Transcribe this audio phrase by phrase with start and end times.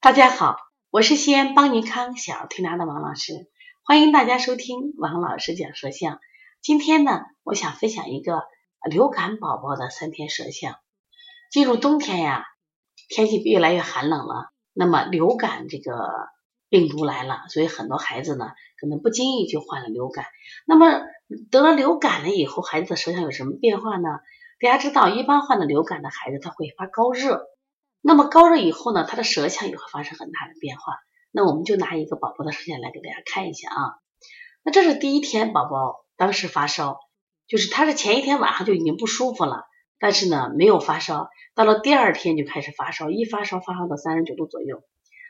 [0.00, 0.58] 大家好，
[0.90, 3.48] 我是西安邦尼康小儿推拿的王老师，
[3.84, 6.20] 欢迎大家收听王老师讲舌象。
[6.62, 8.44] 今天呢，我想分享一个
[8.88, 10.76] 流感宝宝的三天舌象。
[11.50, 12.44] 进入冬天呀，
[13.08, 16.28] 天气越来越寒冷了，那么流感这个
[16.68, 20.26] 病毒来了，所以很多孩子呢，可能不经意就患了流感。
[20.64, 21.02] 那么
[21.50, 24.20] 得了流感了以后，孩子的舌象有什么变化呢？
[24.60, 27.48] 大家知道，一般患了流感的孩子，他会发高热。
[28.00, 30.94] 那么高热以后呢，他的舌象也会发生很大的变化。
[31.30, 33.98] 那我们就拿一个宝宝的舌象来给大家看一下啊。
[34.64, 37.00] 那这是第一天宝宝当时发烧，
[37.46, 39.64] 就是他是前一天晚上就已经不舒服了，
[39.98, 44.82] 但是呢没有发烧，到了第二天就开始发烧，一发烧发烧到三十九度左右。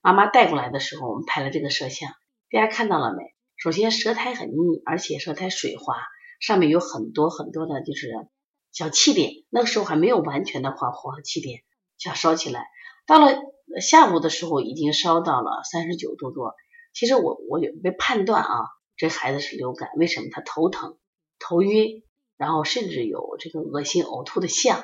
[0.00, 2.10] 妈妈带过来的时候，我们拍了这个舌象，
[2.50, 3.34] 大家看到了没？
[3.56, 5.96] 首先舌苔很腻，而且舌苔水滑，
[6.40, 8.10] 上面有很多很多的就是
[8.72, 11.60] 小气点，那个时候还没有完全的化化气点。
[12.02, 12.66] 想烧起来，
[13.06, 13.38] 到了
[13.80, 16.54] 下午的时候已经烧到了三十九度多。
[16.92, 19.90] 其实我我有被判断啊，这孩子是流感。
[19.96, 20.26] 为什么？
[20.32, 20.98] 他头疼、
[21.38, 22.02] 头晕，
[22.36, 24.82] 然后甚至有这个恶心、呕吐的象。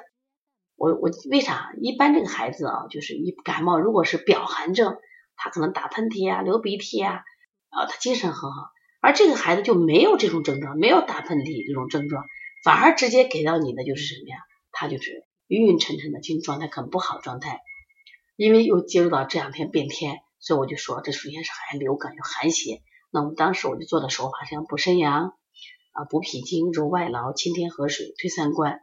[0.76, 1.72] 我我为啥？
[1.80, 4.96] 一般这个孩子啊，就是一感冒，如果是表寒症，
[5.34, 7.24] 他可能打喷嚏啊、流鼻涕啊，
[7.70, 8.70] 啊，他精神很好。
[9.00, 12.24] 而这个孩子就没有这种症状，没有打喷嚏这种症状，
[12.64, 14.36] 反而直接给到你的就是什么呀？
[14.70, 15.27] 他就是。
[15.48, 17.60] 晕晕沉沉的，精神状态很不好的状态，
[18.36, 22.82] 因为又接触到这两天变天，所以我就说这首先是寒流感，有寒邪。
[23.10, 25.32] 那我们当时我就做的手法像补肾阳
[25.92, 28.80] 啊、补脾经、揉外劳、清天河水、推三关。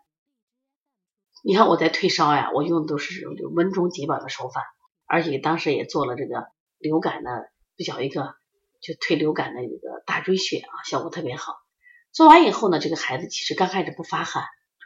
[1.43, 4.63] 你看我在退烧呀，我用的都是温中解表的手法，
[5.05, 6.47] 而且当时也做了这个
[6.79, 8.33] 流感的比较一个
[8.81, 11.53] 就退流感的一个大椎穴啊，效果特别好。
[12.11, 14.45] 做完以后呢，这个孩子其实刚开始不发汗。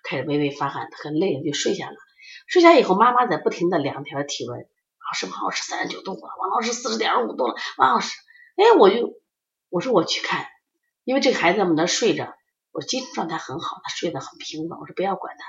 [0.10, 1.96] 开始微微发汗，很累了就睡下了。
[2.48, 4.60] 睡下以后，妈妈在不停的量他的体温。
[4.60, 8.18] 老师，王老师三十九度了，王老师四十点五度了，王老师，
[8.56, 9.14] 哎，我就
[9.70, 10.48] 我说我去看，
[11.04, 12.34] 因为这个孩子在我们那睡着，
[12.72, 14.80] 我精神状态很好，他睡得很平稳。
[14.80, 15.46] 我说不要管他。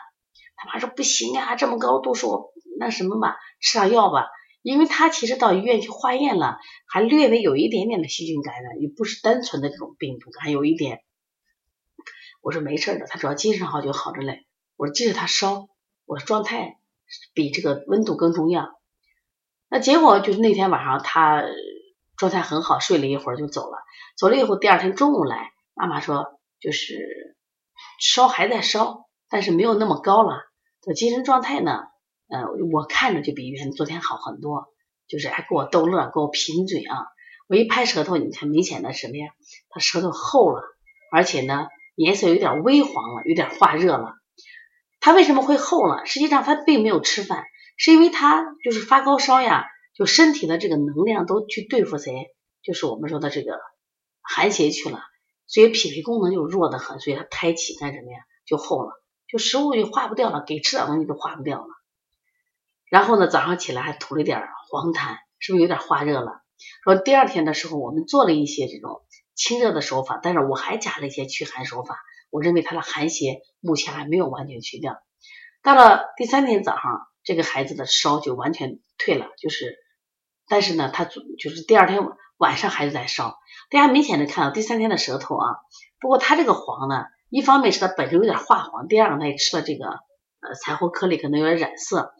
[0.56, 4.26] 他妈说不行啊，这么高度数，那什么吧，吃点药吧。
[4.60, 11.02] 因为他其实到医院去化验了，还略微有一点点的细菌感染，也不是单纯的这种病毒，还有一点。
[12.42, 14.46] 我说没事的，他只要精神好就好着嘞。
[14.80, 15.68] 我说即使他烧，
[16.06, 16.78] 我说状态
[17.34, 18.80] 比这个温度更重要。
[19.68, 21.44] 那结果就是那天晚上他
[22.16, 23.76] 状态很好，睡了一会儿就走了。
[24.16, 27.36] 走了以后，第二天中午来，妈妈说就是
[28.00, 30.38] 烧还在烧，但是没有那么高了。
[30.80, 31.82] 这精神状态呢，
[32.30, 34.72] 呃，我看着就比原昨天好很多，
[35.08, 37.04] 就是还给我逗乐，给我贫嘴啊。
[37.48, 39.26] 我一拍舌头，你看明显的什么呀？
[39.68, 40.62] 他舌头厚了，
[41.12, 41.68] 而且呢。
[41.96, 44.14] 颜色有点微黄了，有点化热了。
[45.00, 46.04] 他为什么会厚了？
[46.06, 47.44] 实际上他并没有吃饭，
[47.76, 52.28] 是因为他就是发高烧呀，就身体的这个能量都去对付谁？
[52.62, 53.58] 就是我们说的这个
[54.20, 55.00] 寒邪去了，
[55.46, 58.18] 所以脾胃功能就弱得很，所以他胎气干什么呀？
[58.46, 58.92] 就厚了，
[59.26, 61.68] 就食物就化不掉了，给吃点东西都化不掉了。
[62.88, 66.42] 然后呢，早上起来还吐了点黄痰，是不是有点化热了？
[66.84, 69.02] 说第二天的时候，我们做了一些这种。
[69.36, 71.96] 清热的手法，但是我还加了一些驱寒手法。
[72.30, 75.02] 我认为他的寒邪目前还没有完全去掉。
[75.62, 79.76] 到了第三天早上，这个孩子的烧就完全退了，就是，
[80.48, 82.00] 但是呢，他就是第二天
[82.38, 83.38] 晚上还是在烧。
[83.68, 85.46] 大家明显的看到第三天的舌头啊，
[86.00, 92.14] 不过他这个黄呢，一方面是他本身有点化黄，第二个他也吃了这个呃柴胡颗粒，可能有点染色，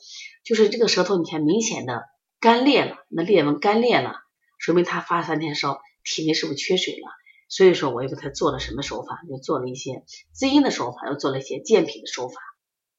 [0.44, 2.04] 就是这个舌头你看明显的
[2.41, 4.15] 干裂了，那裂纹干裂了，
[4.59, 5.81] 说明他发三天烧。
[6.03, 7.10] 体内是不是缺水了？
[7.50, 9.21] 所以说我又给他做了什么手法？
[9.28, 12.37] 又做了一些滋阴的手法，又做了一些健脾的手法。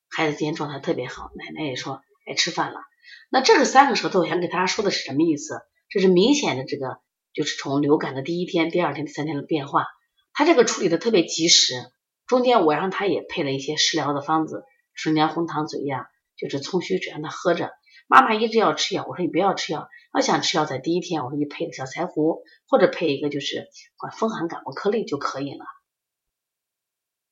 [0.09, 2.81] 孩子今天状态特别好，奶奶也说爱吃饭了。
[3.31, 5.61] 那这个三个舌头想给大家说的是什么意思？
[5.89, 6.99] 这是明显的这个，
[7.33, 9.87] 就是从流感的第一天、第二天、第三天的变化。
[10.33, 11.73] 他这个处理的特别及时。
[12.27, 14.63] 中间我让他也配了一些食疗的方子，
[14.93, 16.07] 生姜红糖水呀，
[16.37, 17.71] 就是葱须水让他喝着。
[18.07, 23.67] 妈妈一直要吃药，我说你不要吃药，要想吃药在第一天，我说你配个小柴胡，或者配一个就是
[23.97, 25.65] 管风寒感冒颗粒就可以了。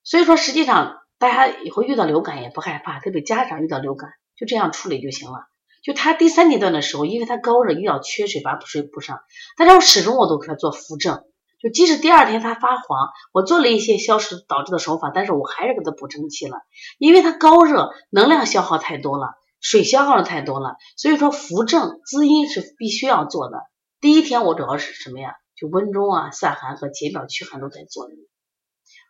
[0.04, 5.48] 所以说，实际上大家以后遇到流感也不害怕，特别家长遇到流感就这样处理就行了。
[5.84, 9.20] 就他第三阶段的时候，因为他高热，又要缺水，把补水补上，
[9.58, 11.24] 但是我始终我都给他做扶正，
[11.62, 16.58] 就即使第二天他发黄，我做了一些消食导致的手法，但是我还是给他补正气了，
[16.98, 19.39] 因为他高热，能量消耗太多了。
[19.62, 23.64] 水消耗的太多了，所以说扶正滋阴是必须要做的。
[24.02, 25.36] 第一天我主要是什么呀？
[25.56, 28.10] 就温中啊、散寒和解表驱寒都在做。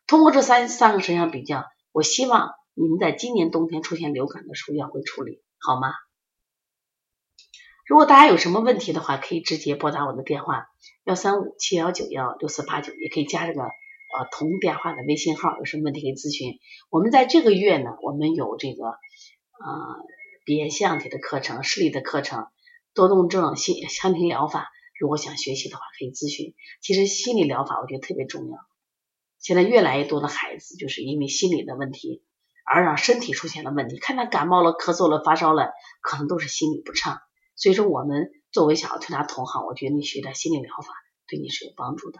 [0.07, 5.89] 通过这三三个舌象比较，我希望你们在今年冬天出现流感的时候要会处理好吗？
[7.85, 10.65] 如果大家有什么问题的话，可以直接拨打我的电话
[11.03, 16.59] 幺三五七幺九幺六四八九，也可以加这个呃同电话的微信号，有什么问题可以咨询。
[16.89, 18.95] 我们在这个月呢，我们有这个呃
[20.49, 22.47] 鼻炎腺体的课程、视力的课程、
[22.95, 24.71] 多动症心香庭疗法。
[24.99, 26.55] 如果想学习的话，可以咨询。
[26.81, 28.57] 其实心理疗法我觉得特别重要。
[29.37, 32.23] 现在越来越多的孩子就是因为心理的问题
[32.65, 35.69] 而让身体出现了问题，看他感冒了、咳嗽了、发烧了，
[36.01, 37.19] 可能都是心理不畅。
[37.55, 40.91] 所以说，我们作为小儿推拿同行，我觉得你学点心理疗法
[41.27, 42.19] 对你是有帮助的。